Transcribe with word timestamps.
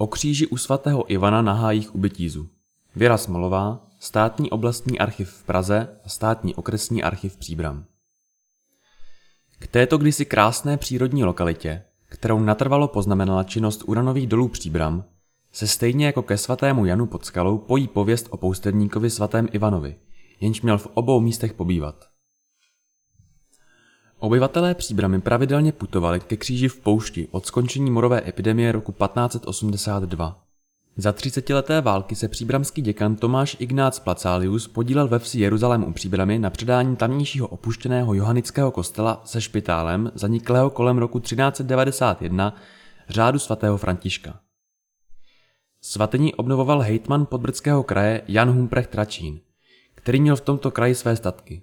O 0.00 0.06
kříži 0.06 0.46
u 0.46 0.56
svatého 0.56 1.12
Ivana 1.12 1.42
na 1.42 1.52
hájích 1.52 1.94
u 1.94 1.98
Bytízu. 1.98 2.48
Věra 2.96 3.16
Smolová, 3.16 3.86
státní 3.98 4.50
oblastní 4.50 4.98
archiv 4.98 5.30
v 5.30 5.44
Praze 5.44 5.88
a 6.04 6.08
státní 6.08 6.54
okresní 6.54 7.02
archiv 7.02 7.36
Příbram. 7.36 7.84
K 9.58 9.66
této 9.66 9.98
kdysi 9.98 10.24
krásné 10.24 10.76
přírodní 10.76 11.24
lokalitě, 11.24 11.82
kterou 12.06 12.38
natrvalo 12.38 12.88
poznamenala 12.88 13.44
činnost 13.44 13.82
uranových 13.86 14.26
dolů 14.26 14.48
Příbram, 14.48 15.04
se 15.52 15.66
stejně 15.66 16.06
jako 16.06 16.22
ke 16.22 16.36
svatému 16.38 16.84
Janu 16.84 17.06
pod 17.06 17.24
skalou 17.24 17.58
pojí 17.58 17.88
pověst 17.88 18.26
o 18.30 18.36
poustevníkovi 18.36 19.10
svatém 19.10 19.48
Ivanovi, 19.52 19.96
jenž 20.40 20.62
měl 20.62 20.78
v 20.78 20.86
obou 20.94 21.20
místech 21.20 21.52
pobývat. 21.52 22.04
Obyvatelé 24.22 24.74
Příbramy 24.74 25.20
pravidelně 25.20 25.72
putovali 25.72 26.20
ke 26.20 26.36
kříži 26.36 26.68
v 26.68 26.80
poušti 26.80 27.28
od 27.30 27.46
skončení 27.46 27.90
morové 27.90 28.28
epidemie 28.28 28.72
roku 28.72 28.92
1582. 28.92 30.44
Za 30.96 31.12
třicetileté 31.12 31.80
války 31.80 32.14
se 32.14 32.28
příbramský 32.28 32.82
děkan 32.82 33.16
Tomáš 33.16 33.56
Ignác 33.58 33.98
Placálius 33.98 34.68
podílel 34.68 35.08
ve 35.08 35.18
vsi 35.18 35.40
Jeruzalém 35.40 35.84
u 35.84 35.92
Příbramy 35.92 36.38
na 36.38 36.50
předání 36.50 36.96
tamnějšího 36.96 37.48
opuštěného 37.48 38.14
johanického 38.14 38.70
kostela 38.70 39.22
se 39.24 39.40
špitálem 39.40 40.12
zaniklého 40.14 40.70
kolem 40.70 40.98
roku 40.98 41.20
1391 41.20 42.54
řádu 43.08 43.38
svatého 43.38 43.76
Františka. 43.76 44.40
Svatyni 45.80 46.34
obnovoval 46.34 46.80
hejtman 46.80 47.26
podbrdského 47.26 47.82
kraje 47.82 48.22
Jan 48.28 48.50
Humprecht 48.50 48.90
Tračín, 48.90 49.40
který 49.94 50.20
měl 50.20 50.36
v 50.36 50.40
tomto 50.40 50.70
kraji 50.70 50.94
své 50.94 51.16
statky. 51.16 51.62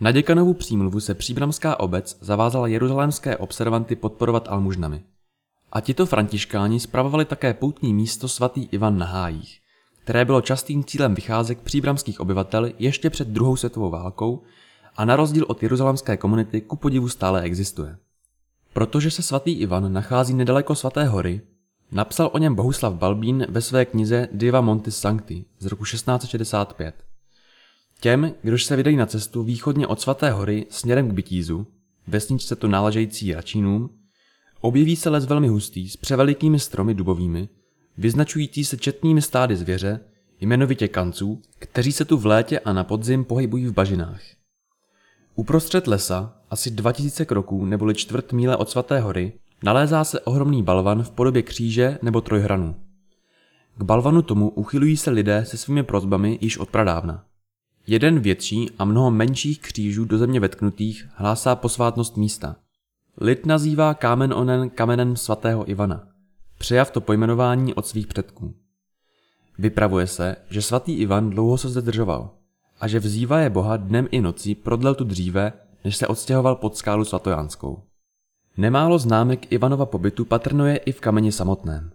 Na 0.00 0.12
děkanovu 0.12 0.54
přímluvu 0.54 1.00
se 1.00 1.14
příbramská 1.14 1.80
obec 1.80 2.18
zavázala 2.20 2.66
jeruzalémské 2.66 3.36
observanty 3.36 3.96
podporovat 3.96 4.48
almužnami. 4.48 5.02
A 5.72 5.80
tito 5.80 6.06
františkáni 6.06 6.80
spravovali 6.80 7.24
také 7.24 7.54
poutní 7.54 7.94
místo 7.94 8.28
svatý 8.28 8.64
Ivan 8.64 8.98
na 8.98 9.06
Hájích, 9.06 9.60
které 10.02 10.24
bylo 10.24 10.40
častým 10.40 10.84
cílem 10.84 11.14
vycházek 11.14 11.58
příbramských 11.58 12.20
obyvatel 12.20 12.70
ještě 12.78 13.10
před 13.10 13.28
druhou 13.28 13.56
světovou 13.56 13.90
válkou 13.90 14.42
a 14.96 15.04
na 15.04 15.16
rozdíl 15.16 15.44
od 15.48 15.62
jeruzalémské 15.62 16.16
komunity 16.16 16.60
ku 16.60 16.76
podivu 16.76 17.08
stále 17.08 17.42
existuje. 17.42 17.96
Protože 18.72 19.10
se 19.10 19.22
svatý 19.22 19.52
Ivan 19.52 19.92
nachází 19.92 20.34
nedaleko 20.34 20.74
svaté 20.74 21.04
hory, 21.04 21.40
napsal 21.92 22.30
o 22.32 22.38
něm 22.38 22.54
Bohuslav 22.54 22.94
Balbín 22.94 23.46
ve 23.48 23.60
své 23.60 23.84
knize 23.84 24.28
Diva 24.32 24.60
Montis 24.60 24.96
Sancti 24.96 25.44
z 25.58 25.66
roku 25.66 25.84
1665. 25.84 27.07
Těm, 28.00 28.34
kdož 28.42 28.64
se 28.64 28.76
vydají 28.76 28.96
na 28.96 29.06
cestu 29.06 29.42
východně 29.42 29.86
od 29.86 30.00
svaté 30.00 30.30
hory 30.30 30.66
směrem 30.70 31.08
k 31.08 31.12
Bytízu, 31.12 31.66
vesničce 32.06 32.56
to 32.56 32.68
náležející 32.68 33.34
Račínům, 33.34 33.90
objeví 34.60 34.96
se 34.96 35.10
les 35.10 35.24
velmi 35.24 35.48
hustý 35.48 35.88
s 35.88 35.96
převelikými 35.96 36.58
stromy 36.58 36.94
dubovými, 36.94 37.48
vyznačující 37.98 38.64
se 38.64 38.76
četnými 38.76 39.22
stády 39.22 39.56
zvěře, 39.56 40.00
jmenovitě 40.40 40.88
kanců, 40.88 41.42
kteří 41.58 41.92
se 41.92 42.04
tu 42.04 42.16
v 42.16 42.26
létě 42.26 42.58
a 42.60 42.72
na 42.72 42.84
podzim 42.84 43.24
pohybují 43.24 43.66
v 43.66 43.72
bažinách. 43.72 44.20
Uprostřed 45.34 45.86
lesa, 45.86 46.36
asi 46.50 46.70
2000 46.70 47.24
kroků 47.24 47.64
neboli 47.64 47.94
čtvrt 47.94 48.32
míle 48.32 48.56
od 48.56 48.70
svaté 48.70 49.00
hory, 49.00 49.32
nalézá 49.62 50.04
se 50.04 50.20
ohromný 50.20 50.62
balvan 50.62 51.02
v 51.02 51.10
podobě 51.10 51.42
kříže 51.42 51.98
nebo 52.02 52.20
trojhranu. 52.20 52.74
K 53.78 53.82
balvanu 53.82 54.22
tomu 54.22 54.48
uchylují 54.48 54.96
se 54.96 55.10
lidé 55.10 55.44
se 55.44 55.56
svými 55.56 55.82
prozbami 55.82 56.38
již 56.40 56.58
od 56.58 56.70
pradávna. 56.70 57.27
Jeden 57.90 58.20
větší 58.20 58.70
a 58.78 58.84
mnoho 58.84 59.10
menších 59.10 59.60
křížů 59.60 60.04
do 60.04 60.18
země 60.18 60.40
vetknutých 60.40 61.08
hlásá 61.14 61.56
posvátnost 61.56 62.16
místa. 62.16 62.56
Lid 63.20 63.46
nazývá 63.46 63.94
kámen 63.94 64.32
onen 64.32 64.70
kamenem 64.70 65.16
svatého 65.16 65.70
Ivana. 65.70 66.08
Přejav 66.58 66.90
to 66.90 67.00
pojmenování 67.00 67.74
od 67.74 67.86
svých 67.86 68.06
předků. 68.06 68.54
Vypravuje 69.58 70.06
se, 70.06 70.36
že 70.50 70.62
svatý 70.62 70.92
Ivan 70.92 71.30
dlouho 71.30 71.58
se 71.58 71.68
zde 71.68 71.82
držoval 71.82 72.30
a 72.80 72.88
že 72.88 72.98
vzývá 72.98 73.40
je 73.40 73.50
boha 73.50 73.76
dnem 73.76 74.08
i 74.10 74.20
nocí 74.20 74.54
prodlel 74.54 74.94
tu 74.94 75.04
dříve, 75.04 75.52
než 75.84 75.96
se 75.96 76.06
odstěhoval 76.06 76.54
pod 76.54 76.76
skálu 76.76 77.04
svatojánskou. 77.04 77.82
Nemálo 78.56 78.98
známek 78.98 79.52
Ivanova 79.52 79.86
pobytu 79.86 80.24
patrnuje 80.24 80.76
i 80.76 80.92
v 80.92 81.00
kameni 81.00 81.32
samotném. 81.32 81.90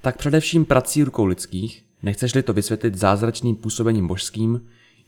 Tak 0.00 0.16
především 0.16 0.64
prací 0.64 1.04
rukou 1.04 1.24
lidských, 1.24 1.84
nechceš-li 2.02 2.42
to 2.42 2.52
vysvětlit 2.52 2.94
zázračným 2.94 3.56
působením 3.56 4.06
božským, 4.06 4.60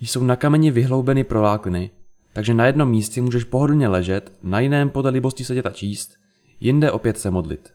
jsou 0.06 0.24
na 0.24 0.36
kameni 0.36 0.70
vyhloubeny 0.70 1.24
prolákliny, 1.24 1.90
takže 2.32 2.54
na 2.54 2.66
jednom 2.66 2.90
místě 2.90 3.22
můžeš 3.22 3.44
pohodlně 3.44 3.88
ležet, 3.88 4.32
na 4.42 4.60
jiném 4.60 4.90
podle 4.90 5.10
libosti 5.10 5.44
sedět 5.44 5.66
a 5.66 5.70
číst, 5.70 6.14
jinde 6.60 6.92
opět 6.92 7.18
se 7.18 7.30
modlit. 7.30 7.72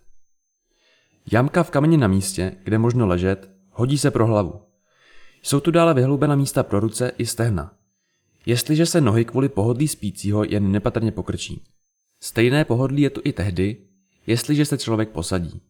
Jamka 1.32 1.64
v 1.64 1.72
kameni 1.72 1.98
na 1.98 2.08
místě, 2.08 2.56
kde 2.64 2.78
možno 2.78 3.08
ležet, 3.08 3.52
hodí 3.72 3.98
se 3.98 4.12
pro 4.12 4.28
hlavu. 4.28 4.62
Jsou 5.44 5.60
tu 5.60 5.72
dále 5.72 5.94
vyhloubena 5.94 6.36
místa 6.36 6.64
pro 6.64 6.80
ruce 6.80 7.12
i 7.18 7.26
stehna. 7.26 7.74
Jestliže 8.46 8.86
se 8.86 9.02
nohy 9.02 9.26
kvůli 9.26 9.50
pohodlí 9.50 9.88
spícího 9.88 10.44
jen 10.44 10.72
nepatrně 10.72 11.12
pokrčí. 11.12 11.64
Stejné 12.20 12.66
pohodlí 12.66 13.02
je 13.02 13.10
tu 13.10 13.22
i 13.24 13.34
tehdy, 13.34 13.78
jestliže 14.28 14.66
se 14.66 14.78
člověk 14.78 15.10
posadí. 15.10 15.62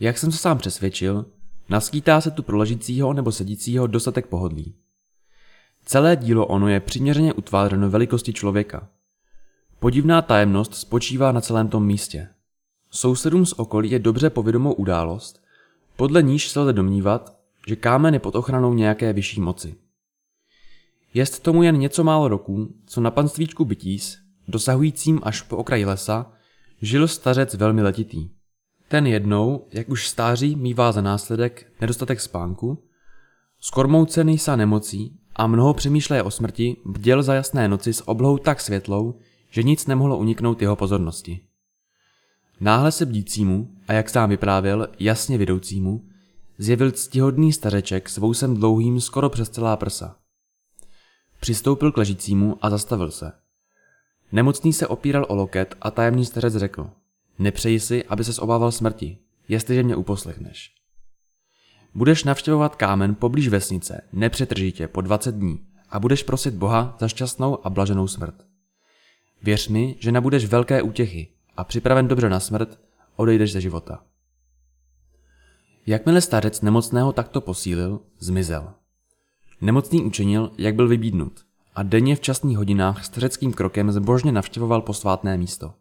Jak 0.00 0.18
jsem 0.18 0.32
se 0.32 0.38
sám 0.38 0.58
přesvědčil, 0.58 1.26
naskýtá 1.68 2.20
se 2.20 2.30
tu 2.30 2.42
pro 2.42 2.56
ležícího 2.56 3.12
nebo 3.12 3.32
sedícího 3.32 3.86
dostatek 3.86 4.26
pohodlí. 4.26 4.74
Celé 5.88 6.16
dílo 6.16 6.46
ono 6.46 6.68
je 6.68 6.80
přiměřeně 6.80 7.32
utvářeno 7.32 7.90
velikosti 7.90 8.32
člověka. 8.32 8.88
Podivná 9.78 10.22
tajemnost 10.22 10.74
spočívá 10.74 11.32
na 11.32 11.40
celém 11.40 11.68
tom 11.68 11.86
místě. 11.86 12.28
Sousedům 12.90 13.46
z 13.46 13.52
okolí 13.52 13.90
je 13.90 13.98
dobře 13.98 14.30
povědomou 14.30 14.72
událost, 14.72 15.40
podle 15.96 16.22
níž 16.22 16.48
se 16.48 16.60
lze 16.60 16.72
domnívat, 16.72 17.38
že 17.66 17.76
kámen 17.76 18.14
je 18.14 18.20
pod 18.20 18.34
ochranou 18.34 18.74
nějaké 18.74 19.12
vyšší 19.12 19.40
moci. 19.40 19.74
Jest 21.14 21.42
tomu 21.42 21.62
jen 21.62 21.78
něco 21.78 22.04
málo 22.04 22.28
roků, 22.28 22.74
co 22.86 23.00
na 23.00 23.10
panstvíčku 23.10 23.64
Bytís, 23.64 24.18
dosahujícím 24.48 25.20
až 25.22 25.42
po 25.42 25.56
okraji 25.56 25.84
lesa, 25.84 26.32
žil 26.82 27.08
stařec 27.08 27.54
velmi 27.54 27.82
letitý. 27.82 28.30
Ten 28.88 29.06
jednou, 29.06 29.68
jak 29.72 29.88
už 29.88 30.08
stáří 30.08 30.56
mývá 30.56 30.92
za 30.92 31.00
následek 31.00 31.72
nedostatek 31.80 32.20
spánku, 32.20 32.84
skormoucený 33.60 34.38
sa 34.38 34.56
nemocí 34.56 35.17
a 35.38 35.46
mnoho 35.46 35.74
přemýšleje 35.74 36.22
o 36.22 36.30
smrti, 36.30 36.76
bděl 36.84 37.22
za 37.22 37.34
jasné 37.34 37.68
noci 37.68 37.92
s 37.92 38.08
oblohou 38.08 38.38
tak 38.38 38.60
světlou, 38.60 39.14
že 39.50 39.62
nic 39.62 39.86
nemohlo 39.86 40.18
uniknout 40.18 40.62
jeho 40.62 40.76
pozornosti. 40.76 41.40
Náhle 42.60 42.92
se 42.92 43.06
bdícímu, 43.06 43.70
a 43.88 43.92
jak 43.92 44.10
sám 44.10 44.30
vyprávěl, 44.30 44.88
jasně 44.98 45.38
vidoucímu, 45.38 46.04
zjevil 46.58 46.90
ctihodný 46.90 47.52
stařeček 47.52 48.08
s 48.08 48.18
vousem 48.18 48.54
dlouhým 48.54 49.00
skoro 49.00 49.30
přes 49.30 49.48
celá 49.48 49.76
prsa. 49.76 50.16
Přistoupil 51.40 51.92
k 51.92 51.96
ležícímu 51.96 52.58
a 52.60 52.70
zastavil 52.70 53.10
se. 53.10 53.32
Nemocný 54.32 54.72
se 54.72 54.86
opíral 54.86 55.26
o 55.28 55.34
loket 55.34 55.74
a 55.80 55.90
tajemný 55.90 56.24
stařec 56.24 56.56
řekl, 56.56 56.90
nepřeji 57.38 57.80
si, 57.80 58.04
aby 58.04 58.24
ses 58.24 58.38
obával 58.38 58.72
smrti, 58.72 59.18
jestliže 59.48 59.82
mě 59.82 59.96
uposlechneš. 59.96 60.77
Budeš 61.94 62.24
navštěvovat 62.24 62.76
kámen 62.76 63.14
poblíž 63.14 63.48
vesnice, 63.48 64.00
nepřetržitě, 64.12 64.88
po 64.88 65.00
20 65.00 65.34
dní 65.34 65.66
a 65.90 66.00
budeš 66.00 66.22
prosit 66.22 66.54
Boha 66.54 66.96
za 67.00 67.08
šťastnou 67.08 67.66
a 67.66 67.70
blaženou 67.70 68.08
smrt. 68.08 68.34
Věř 69.42 69.68
mi, 69.68 69.96
že 69.98 70.12
nabudeš 70.12 70.44
velké 70.44 70.82
útěchy 70.82 71.28
a 71.56 71.64
připraven 71.64 72.08
dobře 72.08 72.28
na 72.28 72.40
smrt, 72.40 72.80
odejdeš 73.16 73.52
ze 73.52 73.60
života. 73.60 74.04
Jakmile 75.86 76.20
starec 76.20 76.60
nemocného 76.60 77.12
takto 77.12 77.40
posílil, 77.40 78.00
zmizel. 78.18 78.72
Nemocný 79.60 80.04
učinil, 80.04 80.52
jak 80.58 80.74
byl 80.74 80.88
vybídnut 80.88 81.44
a 81.74 81.82
denně 81.82 82.16
v 82.16 82.20
časných 82.20 82.56
hodinách 82.56 83.04
stařeckým 83.04 83.52
krokem 83.52 83.92
zbožně 83.92 84.32
navštěvoval 84.32 84.82
posvátné 84.82 85.36
místo. 85.38 85.74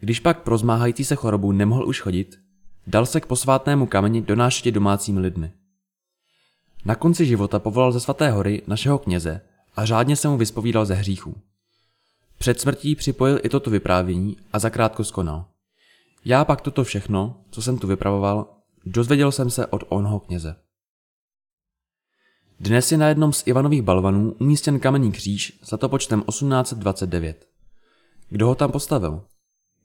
Když 0.00 0.20
pak 0.20 0.42
prozmáhající 0.42 1.04
se 1.04 1.14
chorobou 1.14 1.52
nemohl 1.52 1.88
už 1.88 2.00
chodit, 2.00 2.40
Dal 2.86 3.06
se 3.06 3.20
k 3.20 3.26
posvátnému 3.26 3.86
kameni 3.86 4.20
donášeti 4.20 4.72
domácími 4.72 5.20
lidmi. 5.20 5.52
Na 6.84 6.94
konci 6.94 7.26
života 7.26 7.58
povolal 7.58 7.92
ze 7.92 8.00
svaté 8.00 8.30
hory 8.30 8.62
našeho 8.66 8.98
kněze 8.98 9.40
a 9.76 9.84
řádně 9.84 10.16
se 10.16 10.28
mu 10.28 10.36
vyspovídal 10.36 10.86
ze 10.86 10.94
hříchů. 10.94 11.34
Před 12.38 12.60
smrtí 12.60 12.96
připojil 12.96 13.40
i 13.42 13.48
toto 13.48 13.70
vyprávění 13.70 14.36
a 14.52 14.58
zakrátko 14.58 15.04
skonal. 15.04 15.44
Já 16.24 16.44
pak 16.44 16.60
toto 16.60 16.84
všechno, 16.84 17.44
co 17.50 17.62
jsem 17.62 17.78
tu 17.78 17.86
vypravoval, 17.86 18.46
dozvěděl 18.84 19.32
jsem 19.32 19.50
se 19.50 19.66
od 19.66 19.84
onho 19.88 20.20
kněze. 20.20 20.56
Dnes 22.60 22.92
je 22.92 22.98
na 22.98 23.08
jednom 23.08 23.32
z 23.32 23.46
Ivanových 23.46 23.82
balvanů 23.82 24.32
umístěn 24.32 24.80
kamenný 24.80 25.12
kříž 25.12 25.58
s 25.62 25.70
letopočtem 25.70 26.22
1829. 26.22 27.48
Kdo 28.28 28.46
ho 28.46 28.54
tam 28.54 28.72
postavil? 28.72 29.24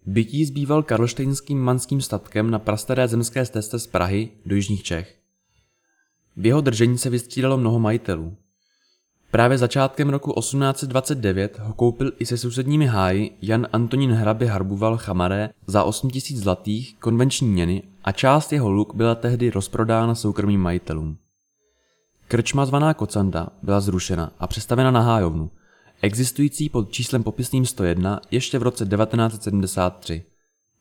Bytí 0.08 0.46
zbýval 0.46 0.84
karlštejnským 0.84 1.60
manským 1.60 2.02
statkem 2.02 2.52
na 2.52 2.60
prastaré 2.60 3.08
zemské 3.08 3.46
stezce 3.46 3.80
z 3.80 3.88
Prahy 3.88 4.30
do 4.46 4.56
jižních 4.56 4.84
Čech. 4.84 5.16
V 6.38 6.46
jeho 6.46 6.62
držení 6.62 6.98
se 6.98 7.10
vystřídalo 7.10 7.58
mnoho 7.58 7.80
majitelů. 7.80 8.36
Právě 9.32 9.58
začátkem 9.58 10.10
roku 10.10 10.34
1829 10.40 11.60
ho 11.60 11.74
koupil 11.74 12.12
i 12.20 12.26
se 12.26 12.38
sousedními 12.38 12.86
háji 12.86 13.38
Jan 13.42 13.68
Antonín 13.74 14.12
Hrabě 14.12 14.50
Harbuval 14.50 14.98
Chamaré 14.98 15.50
za 15.68 15.84
8000 15.84 16.38
zlatých 16.38 16.96
konvenční 17.00 17.48
měny 17.48 17.84
a 18.04 18.12
část 18.12 18.54
jeho 18.54 18.72
luk 18.72 18.96
byla 18.96 19.16
tehdy 19.16 19.50
rozprodána 19.50 20.16
soukromým 20.16 20.62
majitelům. 20.62 21.18
Krčma 22.28 22.66
zvaná 22.66 22.94
Kocanda 22.94 23.48
byla 23.64 23.80
zrušena 23.80 24.32
a 24.40 24.48
přestavěna 24.48 24.92
na 24.92 25.02
hájovnu, 25.02 25.52
existující 26.02 26.70
pod 26.70 26.92
číslem 26.92 27.24
popisným 27.24 27.66
101 27.66 28.22
ještě 28.32 28.60
v 28.60 28.64
roce 28.64 28.86
1973. 28.86 30.26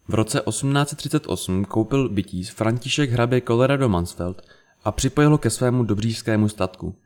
V 0.09 0.15
roce 0.15 0.41
1838 0.41 1.65
koupil 1.65 2.09
bytí 2.09 2.45
František 2.45 3.11
hrabě 3.11 3.41
Colorado 3.41 3.89
Mansfeld 3.89 4.43
a 4.85 4.93
připojil 4.93 5.31
ho 5.31 5.39
ke 5.39 5.51
svému 5.51 5.85
dobřížskému 5.85 6.49
statku. 6.49 6.97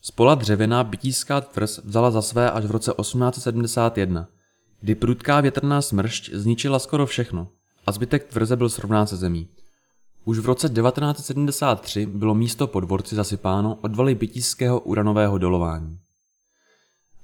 Spola 0.00 0.34
dřevěná 0.34 0.84
bytíská 0.84 1.40
tvrz 1.40 1.80
vzala 1.84 2.10
za 2.10 2.22
své 2.22 2.50
až 2.50 2.64
v 2.64 2.70
roce 2.70 2.92
1871, 3.00 4.28
kdy 4.80 4.94
prudká 4.94 5.40
větrná 5.40 5.82
smršť 5.82 6.30
zničila 6.32 6.78
skoro 6.78 7.06
všechno 7.06 7.48
a 7.86 7.92
zbytek 7.92 8.24
tvrze 8.24 8.56
byl 8.56 8.68
srovnán 8.68 9.06
se 9.06 9.16
zemí. 9.16 9.48
Už 10.24 10.38
v 10.38 10.46
roce 10.46 10.68
1973 10.68 12.06
bylo 12.06 12.34
místo 12.34 12.66
po 12.66 12.80
dvorci 12.80 13.14
zasypáno 13.14 13.78
odvaly 13.80 14.14
bytíského 14.14 14.80
uranového 14.80 15.38
dolování. 15.38 15.98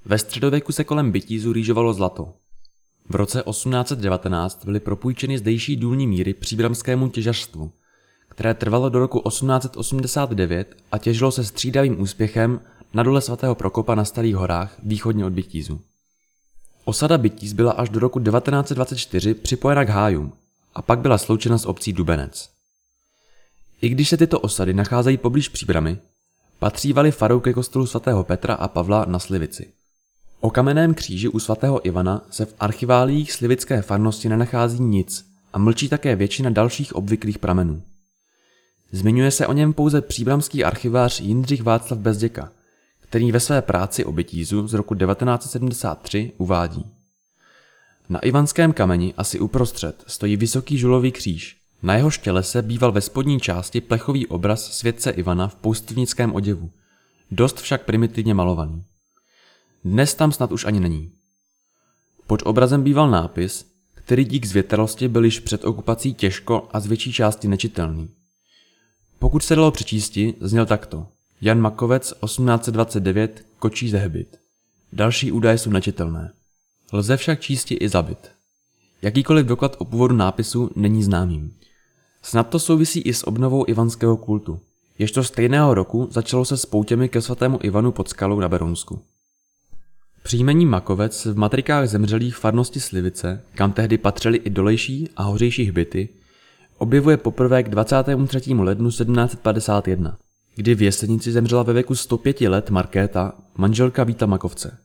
Ve 0.05 0.17
středověku 0.17 0.71
se 0.71 0.83
kolem 0.83 1.11
bytízu 1.11 1.53
rýžovalo 1.53 1.93
zlato. 1.93 2.33
V 3.09 3.15
roce 3.15 3.43
1819 3.49 4.65
byly 4.65 4.79
propůjčeny 4.79 5.37
zdejší 5.37 5.75
důlní 5.75 6.07
míry 6.07 6.33
příbramskému 6.33 7.09
těžařstvu, 7.09 7.71
které 8.29 8.53
trvalo 8.53 8.89
do 8.89 8.99
roku 8.99 9.29
1889 9.29 10.75
a 10.91 10.97
těžilo 10.97 11.31
se 11.31 11.43
střídavým 11.43 12.01
úspěchem 12.01 12.59
na 12.93 13.03
dole 13.03 13.21
svatého 13.21 13.55
Prokopa 13.55 13.95
na 13.95 14.05
Starých 14.05 14.35
horách 14.35 14.75
východně 14.83 15.25
od 15.25 15.33
Bytízu. 15.33 15.81
Osada 16.85 17.17
Bytíz 17.17 17.53
byla 17.53 17.71
až 17.71 17.89
do 17.89 17.99
roku 17.99 18.19
1924 18.19 19.33
připojena 19.33 19.85
k 19.85 19.89
hájům 19.89 20.33
a 20.75 20.81
pak 20.81 20.99
byla 20.99 21.17
sloučena 21.17 21.57
s 21.57 21.65
obcí 21.65 21.93
Dubenec. 21.93 22.49
I 23.81 23.89
když 23.89 24.09
se 24.09 24.17
tyto 24.17 24.39
osady 24.39 24.73
nacházejí 24.73 25.17
poblíž 25.17 25.49
příbramy, 25.49 25.97
patřívaly 26.59 27.11
farou 27.11 27.39
ke 27.39 27.53
kostelu 27.53 27.85
svatého 27.85 28.23
Petra 28.23 28.53
a 28.53 28.67
Pavla 28.67 29.05
na 29.05 29.19
Slivici. 29.19 29.73
O 30.45 30.49
kamenném 30.49 30.93
kříži 30.93 31.27
u 31.27 31.39
svatého 31.39 31.85
Ivana 31.85 32.21
se 32.29 32.45
v 32.45 32.55
archiválích 32.59 33.31
slivické 33.31 33.81
farnosti 33.81 34.29
nenachází 34.29 34.83
nic 34.83 35.25
a 35.53 35.57
mlčí 35.57 35.89
také 35.89 36.15
většina 36.15 36.49
dalších 36.49 36.95
obvyklých 36.95 37.39
pramenů. 37.39 37.81
Zmiňuje 38.91 39.31
se 39.31 39.47
o 39.47 39.53
něm 39.53 39.73
pouze 39.73 40.01
příbramský 40.01 40.63
archivář 40.63 41.19
Jindřich 41.19 41.63
Václav 41.63 41.99
Bezděka, 41.99 42.51
který 42.99 43.31
ve 43.31 43.39
své 43.39 43.61
práci 43.61 44.05
o 44.05 44.11
Bytízu 44.11 44.67
z 44.67 44.73
roku 44.73 44.95
1973 44.95 46.31
uvádí. 46.37 46.85
Na 48.09 48.19
ivanském 48.19 48.73
kameni 48.73 49.13
asi 49.17 49.39
uprostřed 49.39 50.03
stojí 50.07 50.37
vysoký 50.37 50.77
žulový 50.77 51.11
kříž. 51.11 51.57
Na 51.83 51.95
jeho 51.95 52.09
štěle 52.09 52.43
býval 52.61 52.91
ve 52.91 53.01
spodní 53.01 53.39
části 53.39 53.81
plechový 53.81 54.27
obraz 54.27 54.71
světce 54.71 55.11
Ivana 55.11 55.47
v 55.47 55.55
poustivnickém 55.55 56.35
oděvu, 56.35 56.71
dost 57.31 57.61
však 57.61 57.85
primitivně 57.85 58.33
malovaný. 58.33 58.83
Dnes 59.85 60.15
tam 60.15 60.31
snad 60.31 60.51
už 60.51 60.65
ani 60.65 60.79
není. 60.79 61.11
Pod 62.27 62.41
obrazem 62.45 62.83
býval 62.83 63.09
nápis, 63.09 63.65
který 63.93 64.25
dík 64.25 64.45
zvětralosti 64.45 65.07
byl 65.07 65.25
již 65.25 65.39
před 65.39 65.65
okupací 65.65 66.13
těžko 66.13 66.67
a 66.71 66.79
z 66.79 66.87
větší 66.87 67.13
části 67.13 67.47
nečitelný. 67.47 68.09
Pokud 69.19 69.43
se 69.43 69.55
dalo 69.55 69.71
přečísti, 69.71 70.33
zněl 70.41 70.65
takto. 70.65 71.07
Jan 71.41 71.59
Makovec 71.59 72.13
1829 72.25 73.45
Kočí 73.59 73.89
zehbit. 73.89 74.39
Další 74.93 75.31
údaje 75.31 75.57
jsou 75.57 75.69
nečitelné. 75.69 76.33
Lze 76.93 77.17
však 77.17 77.39
čísti 77.39 77.75
i 77.75 77.89
zabit. 77.89 78.31
Jakýkoliv 79.01 79.45
doklad 79.45 79.75
o 79.79 79.85
původu 79.85 80.15
nápisu 80.15 80.69
není 80.75 81.03
známým. 81.03 81.53
Snad 82.21 82.49
to 82.49 82.59
souvisí 82.59 83.01
i 83.01 83.13
s 83.13 83.27
obnovou 83.27 83.65
ivanského 83.67 84.17
kultu. 84.17 84.59
Ještě 84.99 85.23
stejného 85.23 85.73
roku 85.73 86.07
začalo 86.11 86.45
se 86.45 86.57
s 86.57 86.65
poutěmi 86.65 87.09
ke 87.09 87.21
svatému 87.21 87.59
Ivanu 87.61 87.91
pod 87.91 88.09
skalou 88.09 88.39
na 88.39 88.49
Berounsku. 88.49 89.01
Příjmení 90.23 90.65
Makovec 90.65 91.25
v 91.25 91.37
matrikách 91.37 91.87
zemřelých 91.87 92.35
farnosti 92.35 92.79
Slivice, 92.79 93.41
kam 93.55 93.73
tehdy 93.73 93.97
patřily 93.97 94.37
i 94.37 94.49
dolejší 94.49 95.09
a 95.15 95.23
hořejší 95.23 95.65
hbyty, 95.65 96.09
objevuje 96.77 97.17
poprvé 97.17 97.63
k 97.63 97.69
23. 97.69 98.53
lednu 98.53 98.89
1751, 98.89 100.17
kdy 100.55 100.75
v 100.75 100.81
Jesenici 100.81 101.31
zemřela 101.31 101.63
ve 101.63 101.73
věku 101.73 101.95
105 101.95 102.41
let 102.41 102.69
Markéta, 102.69 103.33
manželka 103.55 104.03
Víta 104.03 104.25
Makovce. 104.25 104.77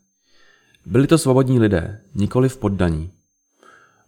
Byli 0.87 1.07
to 1.07 1.19
svobodní 1.19 1.61
lidé, 1.61 2.01
nikoli 2.15 2.49
v 2.49 2.57
poddaní. 2.57 3.11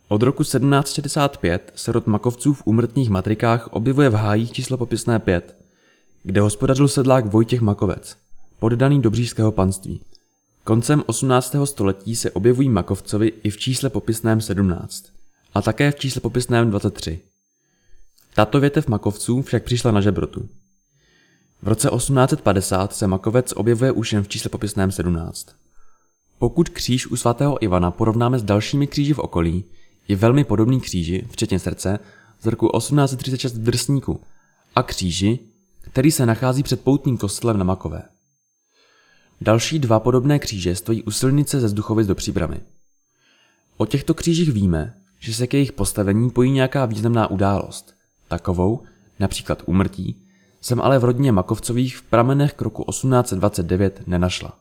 Od 0.08 0.22
roku 0.22 0.42
1765 0.42 1.72
se 1.74 1.92
rod 1.92 2.06
Makovců 2.06 2.54
v 2.54 2.62
úmrtních 2.64 3.10
matrikách 3.10 3.68
objevuje 3.72 4.08
v 4.08 4.14
hájích 4.14 4.52
číslo 4.52 4.76
popisné 4.76 5.18
5, 5.18 5.56
kde 6.22 6.40
hospodařil 6.40 6.88
sedlák 6.88 7.26
Vojtěch 7.26 7.60
Makovec, 7.60 8.16
poddaný 8.58 9.02
dobřížského 9.02 9.52
panství. 9.52 10.00
Koncem 10.64 11.02
18. 11.06 11.56
století 11.64 12.16
se 12.16 12.30
objevují 12.30 12.68
Makovcovi 12.68 13.32
i 13.42 13.50
v 13.50 13.56
čísle 13.56 13.90
popisném 13.90 14.40
17 14.40 15.04
a 15.54 15.62
také 15.62 15.90
v 15.90 15.94
čísle 15.96 16.20
popisném 16.20 16.70
23. 16.70 17.20
Tato 18.34 18.60
větev 18.60 18.88
Makovců 18.88 19.42
však 19.42 19.64
přišla 19.64 19.90
na 19.90 20.00
žebrotu. 20.00 20.48
V 21.62 21.68
roce 21.68 21.88
1850 21.88 22.92
se 22.92 23.06
Makovec 23.06 23.52
objevuje 23.52 23.92
už 23.92 24.12
jen 24.12 24.22
v 24.22 24.28
čísle 24.28 24.50
popisném 24.50 24.90
17. 24.90 25.46
Pokud 26.38 26.68
kříž 26.68 27.06
u 27.06 27.16
svatého 27.16 27.62
Ivana 27.62 27.90
porovnáme 27.90 28.38
s 28.38 28.42
dalšími 28.42 28.86
kříži 28.86 29.14
v 29.14 29.18
okolí, 29.18 29.64
je 30.08 30.16
velmi 30.16 30.44
podobný 30.44 30.80
kříži, 30.80 31.26
včetně 31.30 31.58
srdce, 31.58 31.98
z 32.40 32.46
roku 32.46 32.68
1836 32.76 33.54
v 33.54 33.62
Drsníku 33.62 34.20
a 34.76 34.82
kříži, 34.82 35.38
který 35.80 36.10
se 36.10 36.26
nachází 36.26 36.62
před 36.62 36.80
poutním 36.80 37.18
kostelem 37.18 37.58
na 37.58 37.64
Makové. 37.64 38.02
Další 39.42 39.78
dva 39.78 40.00
podobné 40.00 40.38
kříže 40.38 40.76
stojí 40.76 41.02
u 41.02 41.10
silnice 41.10 41.60
ze 41.60 41.69
Zduchovic 41.69 42.06
do 42.06 42.14
Příbramy. 42.14 42.60
O 43.76 43.87
těchto 43.87 44.14
křížích 44.14 44.52
víme, 44.52 44.94
že 45.19 45.34
se 45.34 45.46
k 45.46 45.54
jejich 45.54 45.72
postavení 45.72 46.31
pojí 46.31 46.50
nějaká 46.50 46.87
významná 46.87 47.31
událost. 47.31 47.94
Takovou, 48.28 48.82
například 49.19 49.62
úmrtí, 49.66 50.22
jsem 50.60 50.81
ale 50.81 50.98
v 50.98 51.04
rodině 51.04 51.32
Makovcových 51.32 51.96
v 51.96 52.02
pramenech 52.02 52.52
k 52.52 52.62
roku 52.62 52.84
1829 52.90 54.02
nenašla. 54.06 54.58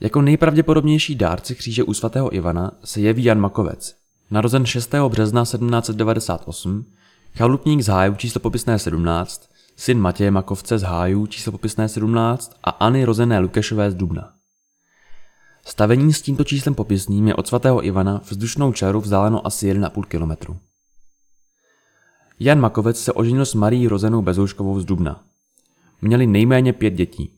Jako 0.00 0.22
nejpravděpodobnější 0.22 1.14
dárce 1.14 1.54
kříže 1.54 1.84
u 1.84 1.94
svatého 1.94 2.34
Ivana 2.34 2.72
se 2.84 3.00
jeví 3.00 3.24
Jan 3.24 3.40
Makovec, 3.40 3.96
narozen 4.30 4.66
6. 4.66 4.94
března 5.08 5.42
1798, 5.42 6.92
chalupník 7.36 7.80
z 7.80 7.86
háju 7.86 8.14
číslo 8.14 8.40
popisné 8.40 8.78
17, 8.78 9.50
syn 9.76 10.00
Matěje 10.00 10.30
Makovce 10.30 10.78
z 10.78 10.82
hájů 10.82 11.26
číslo 11.26 11.52
popisné 11.52 11.88
17 11.88 12.52
a 12.64 12.70
Anny 12.70 13.04
rozené 13.04 13.38
Lukešové 13.38 13.90
z 13.90 13.94
Dubna. 13.94 14.32
Stavení 15.66 16.12
s 16.12 16.22
tímto 16.22 16.44
číslem 16.44 16.74
popisným 16.74 17.28
je 17.28 17.34
od 17.34 17.46
svatého 17.46 17.84
Ivana 17.84 18.20
vzdušnou 18.30 18.72
čaru 18.72 19.00
vzdáleno 19.00 19.46
asi 19.46 19.74
1,5 19.74 20.04
kilometru. 20.04 20.58
Jan 22.40 22.60
Makovec 22.60 23.00
se 23.00 23.12
oženil 23.12 23.46
s 23.46 23.54
Marí 23.54 23.88
rozenou 23.88 24.22
Bezouškovou 24.22 24.80
z 24.80 24.84
Dubna. 24.84 25.24
Měli 26.02 26.26
nejméně 26.26 26.72
pět 26.72 26.94
dětí. 26.94 27.32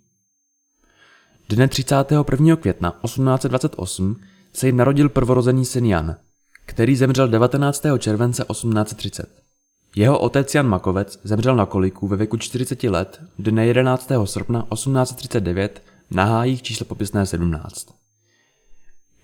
Dne 1.49 1.69
31. 1.69 2.57
května 2.57 2.91
1828 3.05 4.17
se 4.53 4.67
jim 4.67 4.77
narodil 4.77 5.09
prvorozený 5.09 5.65
syn 5.65 5.85
Jan, 5.85 6.17
který 6.67 6.97
zemřel 6.97 7.29
19. 7.29 7.83
července 7.99 8.45
1830. 8.51 9.38
Jeho 9.97 10.19
otec 10.19 10.55
Jan 10.55 10.69
Makovec 10.69 11.21
zemřel 11.25 11.57
na 11.57 11.67
koliku 11.67 12.09
ve 12.09 12.17
věku 12.17 12.37
40 12.37 12.83
let 12.85 13.21
dne 13.39 13.67
11. 13.67 14.11
srpna 14.25 14.67
1839 14.73 15.83
na 16.11 16.25
hájích 16.25 16.63
číslo 16.63 16.87
popisné 16.87 17.27
17. 17.27 17.87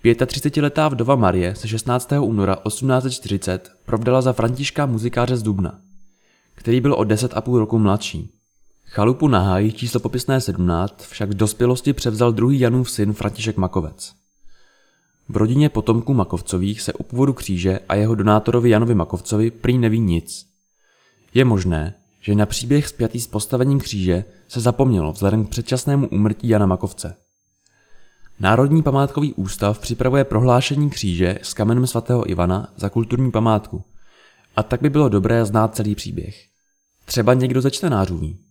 35-letá 0.03 0.87
vdova 0.87 1.15
Marie 1.15 1.55
se 1.55 1.67
16. 1.67 2.11
února 2.19 2.55
1840 2.55 3.71
provdala 3.85 4.21
za 4.21 4.33
Františka 4.33 4.85
muzikáře 4.85 5.37
z 5.37 5.43
Dubna, 5.43 5.79
který 6.55 6.81
byl 6.81 6.93
o 6.93 7.01
10,5 7.01 7.57
roku 7.57 7.79
mladší. 7.79 8.31
Chalupu 8.85 9.27
na 9.27 9.39
hájích 9.39 9.75
číslo 9.75 9.99
popisné 9.99 10.41
17 10.41 11.01
však 11.01 11.29
v 11.29 11.33
dospělosti 11.33 11.93
převzal 11.93 12.31
druhý 12.31 12.59
Janův 12.59 12.91
syn 12.91 13.13
František 13.13 13.57
Makovec. 13.57 14.13
V 15.29 15.37
rodině 15.37 15.69
potomků 15.69 16.13
Makovcových 16.13 16.81
se 16.81 16.93
u 16.93 17.03
původu 17.03 17.33
kříže 17.33 17.79
a 17.89 17.95
jeho 17.95 18.15
donátorovi 18.15 18.69
Janovi 18.69 18.95
Makovcovi 18.95 19.51
prý 19.51 19.77
neví 19.77 19.99
nic. 19.99 20.54
Je 21.35 21.45
možné, 21.45 21.93
že 22.19 22.35
na 22.35 22.45
příběh 22.45 22.87
spjatý 22.87 23.19
s 23.19 23.27
postavením 23.27 23.79
kříže 23.79 24.25
se 24.47 24.59
zapomnělo 24.59 25.11
vzhledem 25.11 25.45
k 25.45 25.49
předčasnému 25.49 26.07
úmrtí 26.07 26.47
Jana 26.47 26.65
Makovce. 26.65 27.15
Národní 28.39 28.83
památkový 28.83 29.33
ústav 29.33 29.79
připravuje 29.79 30.23
prohlášení 30.23 30.89
kříže 30.89 31.39
s 31.41 31.53
kamenem 31.53 31.87
svatého 31.87 32.29
Ivana 32.29 32.73
za 32.75 32.89
kulturní 32.89 33.31
památku. 33.31 33.83
A 34.55 34.63
tak 34.63 34.81
by 34.81 34.89
bylo 34.89 35.09
dobré 35.09 35.45
znát 35.45 35.75
celý 35.75 35.95
příběh. 35.95 36.45
Třeba 37.05 37.33
někdo 37.33 37.61
ze 37.61 37.71
čtenářů 37.71 38.17
ví. 38.17 38.44